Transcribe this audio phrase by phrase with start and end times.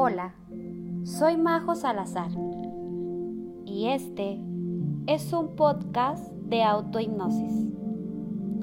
[0.00, 0.32] Hola,
[1.02, 2.30] soy Majo Salazar
[3.64, 4.40] y este
[5.08, 7.66] es un podcast de autohipnosis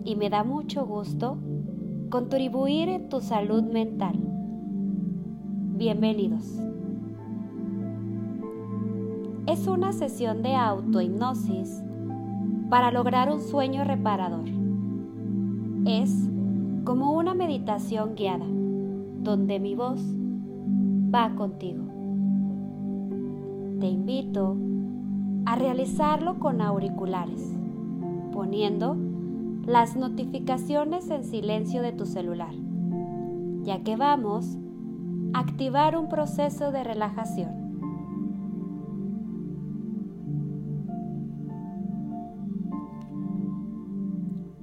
[0.06, 1.38] y me da mucho gusto
[2.10, 4.16] contribuir en tu salud mental.
[5.76, 6.58] Bienvenidos.
[9.46, 11.84] Es una sesión de autohipnosis
[12.70, 14.48] para lograr un sueño reparador.
[15.86, 16.30] Es
[16.86, 18.46] como una meditación guiada,
[19.20, 20.00] donde mi voz
[21.16, 21.86] va contigo.
[23.80, 24.58] Te invito
[25.46, 27.58] a realizarlo con auriculares,
[28.34, 28.98] poniendo
[29.66, 32.54] las notificaciones en silencio de tu celular,
[33.64, 34.58] ya que vamos
[35.34, 37.64] a activar un proceso de relajación.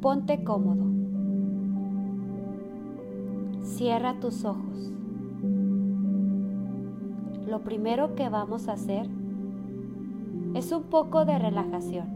[0.03, 0.85] Ponte cómodo.
[3.63, 4.93] Cierra tus ojos
[7.53, 9.07] lo primero que vamos a hacer
[10.55, 12.07] es un poco de relajación.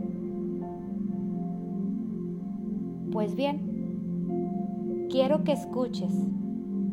[3.12, 6.14] Pues bien, quiero que escuches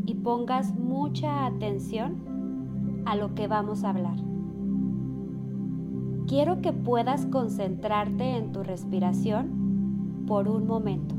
[0.05, 4.17] y pongas mucha atención a lo que vamos a hablar.
[6.27, 11.15] Quiero que puedas concentrarte en tu respiración por un momento.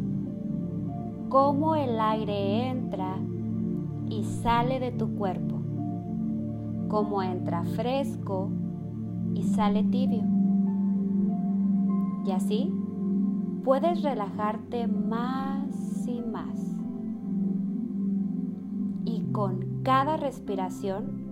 [1.30, 3.16] Cómo el aire entra
[4.10, 5.53] y sale de tu cuerpo
[6.88, 8.50] como entra fresco
[9.34, 10.22] y sale tibio.
[12.26, 12.72] Y así
[13.64, 16.58] puedes relajarte más y más.
[19.04, 21.24] Y con cada respiración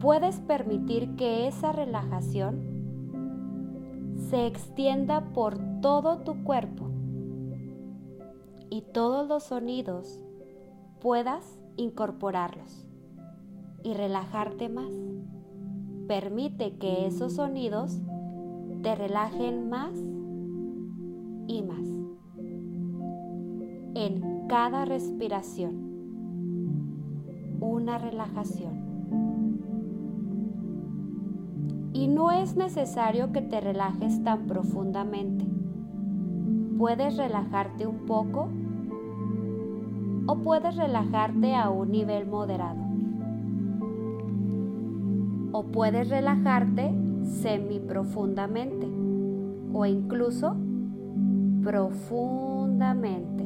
[0.00, 2.72] puedes permitir que esa relajación
[4.30, 6.90] se extienda por todo tu cuerpo
[8.70, 10.24] y todos los sonidos
[11.00, 12.86] puedas incorporarlos
[13.82, 14.92] y relajarte más.
[16.06, 18.00] Permite que esos sonidos
[18.82, 19.92] te relajen más
[21.46, 21.86] y más.
[23.94, 25.72] En cada respiración,
[27.60, 28.92] una relajación.
[31.92, 35.46] Y no es necesario que te relajes tan profundamente.
[36.78, 38.48] Puedes relajarte un poco
[40.26, 42.91] o puedes relajarte a un nivel moderado
[45.52, 46.90] o puedes relajarte
[47.24, 48.88] semiprofundamente
[49.72, 50.56] o incluso
[51.62, 53.44] profundamente,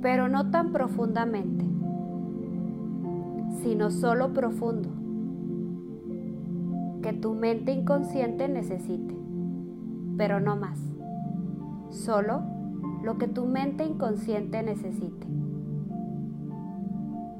[0.00, 1.64] pero no tan profundamente,
[3.62, 4.88] sino solo profundo,
[7.02, 9.14] que tu mente inconsciente necesite,
[10.16, 10.80] pero no más,
[11.90, 12.42] solo
[13.02, 15.26] lo que tu mente inconsciente necesite,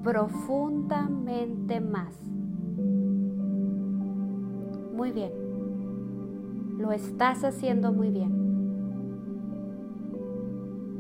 [0.03, 2.36] profundamente más.
[4.97, 5.31] Muy bien.
[6.79, 8.33] Lo estás haciendo muy bien.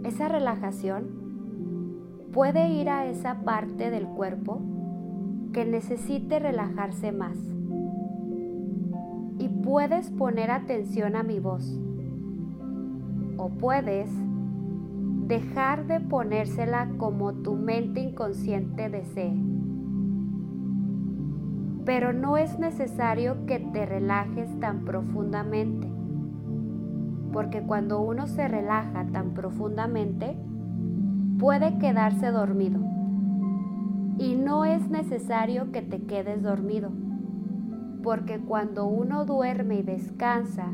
[0.04, 1.06] Esa relajación
[2.30, 4.60] puede ir a esa parte del cuerpo
[5.54, 7.38] que necesite relajarse más.
[9.38, 11.80] Y puedes poner atención a mi voz.
[13.38, 14.10] O puedes
[15.26, 19.55] dejar de ponérsela como tu mente inconsciente desee
[21.86, 25.88] pero no es necesario que te relajes tan profundamente,
[27.32, 30.36] porque cuando uno se relaja tan profundamente,
[31.38, 32.80] puede quedarse dormido.
[34.18, 36.90] Y no es necesario que te quedes dormido,
[38.02, 40.72] porque cuando uno duerme y descansa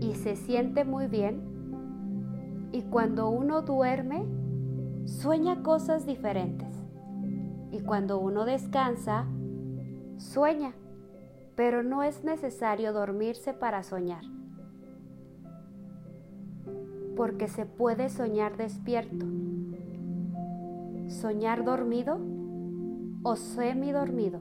[0.00, 1.40] y se siente muy bien,
[2.72, 4.26] y cuando uno duerme,
[5.06, 6.68] sueña cosas diferentes.
[7.70, 9.24] Y cuando uno descansa,
[10.16, 10.72] Sueña,
[11.56, 14.22] pero no es necesario dormirse para soñar,
[17.16, 19.26] porque se puede soñar despierto,
[21.08, 22.18] soñar dormido
[23.22, 24.40] o semidormido.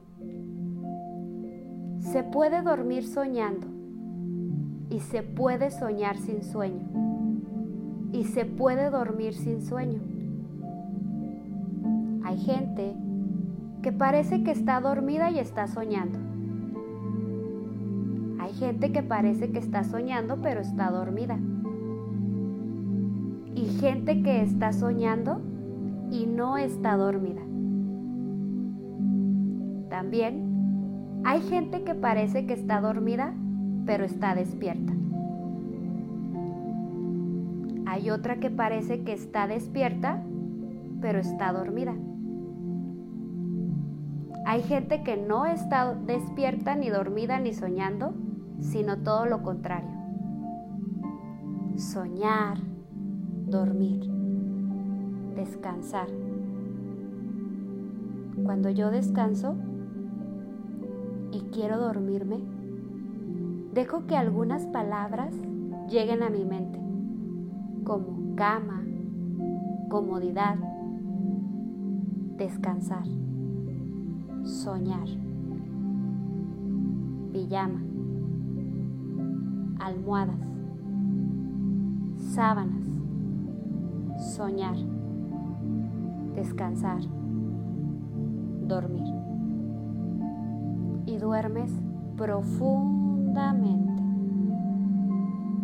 [1.99, 3.67] Se puede dormir soñando
[4.89, 7.05] y se puede soñar sin sueño
[8.13, 9.99] y se puede dormir sin sueño.
[12.23, 12.95] Hay gente
[13.85, 16.17] que parece que está dormida y está soñando.
[18.39, 21.37] Hay gente que parece que está soñando pero está dormida.
[23.53, 25.39] Y gente que está soñando
[26.09, 27.43] y no está dormida.
[29.91, 33.35] También hay gente que parece que está dormida
[33.85, 34.93] pero está despierta.
[37.85, 40.23] Hay otra que parece que está despierta
[41.01, 41.93] pero está dormida.
[44.45, 48.13] Hay gente que no está despierta ni dormida ni soñando,
[48.59, 49.89] sino todo lo contrario.
[51.77, 52.59] Soñar,
[53.47, 54.07] dormir,
[55.35, 56.07] descansar.
[58.43, 59.55] Cuando yo descanso
[61.31, 62.37] y quiero dormirme,
[63.73, 65.33] dejo que algunas palabras
[65.89, 66.79] lleguen a mi mente,
[67.83, 68.85] como cama,
[69.89, 70.55] comodidad,
[72.37, 73.07] descansar,
[74.45, 75.07] soñar,
[77.33, 77.81] pijama,
[79.79, 80.39] almohadas,
[82.17, 82.85] sábanas,
[84.35, 84.77] soñar,
[86.35, 87.01] descansar,
[88.67, 89.13] dormir.
[91.07, 91.71] Y duermes
[92.15, 94.03] profundamente.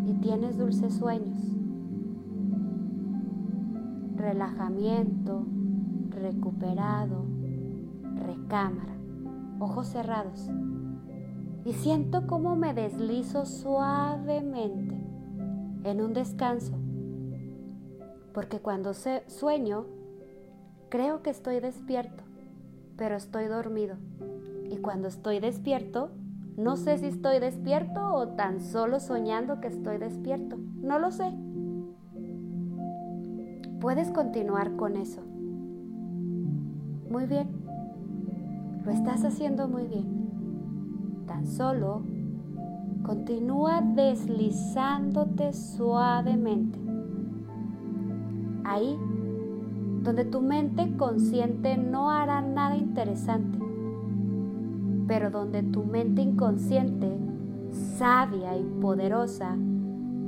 [0.07, 1.39] Y tienes dulces sueños.
[4.15, 5.45] Relajamiento,
[6.09, 7.20] recuperado,
[8.21, 8.93] recámara,
[9.59, 10.49] ojos cerrados.
[11.65, 14.95] Y siento cómo me deslizo suavemente
[15.83, 16.73] en un descanso.
[18.33, 19.85] Porque cuando sueño,
[20.89, 22.23] creo que estoy despierto,
[22.97, 23.97] pero estoy dormido.
[24.69, 26.11] Y cuando estoy despierto,
[26.57, 30.57] no sé si estoy despierto o tan solo soñando que estoy despierto.
[30.81, 31.31] No lo sé.
[33.79, 35.21] Puedes continuar con eso.
[37.09, 37.60] Muy bien.
[38.85, 41.25] Lo estás haciendo muy bien.
[41.27, 42.03] Tan solo
[43.03, 46.79] continúa deslizándote suavemente.
[48.63, 48.97] Ahí,
[50.03, 53.59] donde tu mente consciente no hará nada interesante,
[55.07, 57.17] pero donde tu mente inconsciente,
[57.97, 59.57] sabia y poderosa,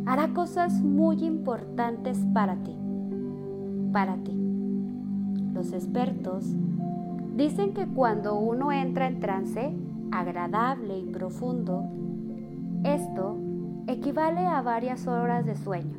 [0.06, 2.76] hará cosas muy importantes para ti
[3.94, 4.34] para ti.
[5.54, 6.44] Los expertos
[7.36, 9.74] dicen que cuando uno entra en trance
[10.12, 11.84] agradable y profundo,
[12.84, 13.38] esto
[13.88, 15.98] equivale a varias horas de sueño,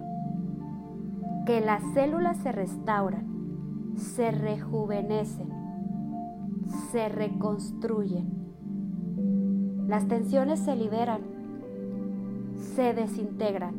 [1.46, 5.48] que las células se restauran, se rejuvenecen,
[6.92, 8.44] se reconstruyen,
[9.88, 11.20] las tensiones se liberan,
[12.56, 13.74] se desintegran,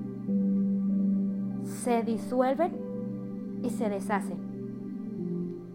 [1.64, 2.72] se disuelven
[3.64, 4.38] y se deshacen.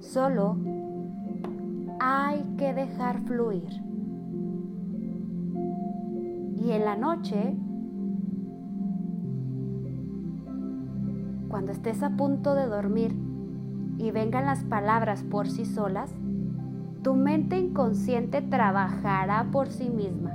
[0.01, 0.57] Solo
[2.01, 3.69] hay que dejar fluir.
[6.57, 7.55] Y en la noche,
[11.49, 13.15] cuando estés a punto de dormir
[13.99, 16.15] y vengan las palabras por sí solas,
[17.03, 20.33] tu mente inconsciente trabajará por sí misma.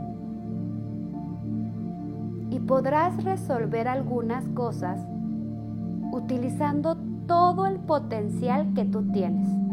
[2.51, 5.03] Y podrás resolver algunas cosas
[6.11, 6.95] utilizando
[7.25, 9.64] todo el potencial que tú tienes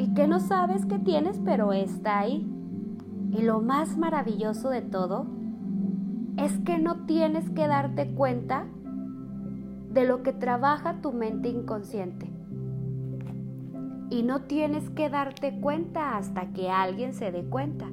[0.00, 2.50] y que no sabes que tienes, pero está ahí.
[3.32, 5.26] Y lo más maravilloso de todo
[6.38, 8.66] es que no tienes que darte cuenta
[9.92, 12.32] de lo que trabaja tu mente inconsciente.
[14.08, 17.86] Y no tienes que darte cuenta hasta que alguien se dé cuenta.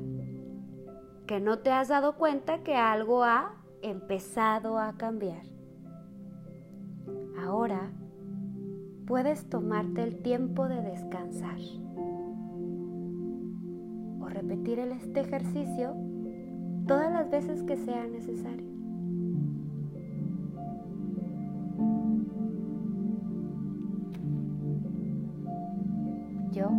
[1.25, 3.51] Que no te has dado cuenta que algo ha
[3.81, 5.43] empezado a cambiar.
[7.37, 7.91] Ahora
[9.05, 11.57] puedes tomarte el tiempo de descansar
[14.47, 15.93] repetir este ejercicio
[16.87, 18.65] todas las veces que sea necesario.
[26.51, 26.69] Yo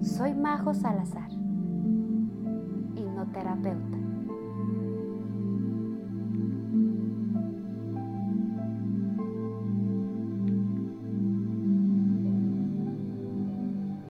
[0.00, 1.30] soy Majo Salazar,
[2.94, 4.07] hipnoterapeuta.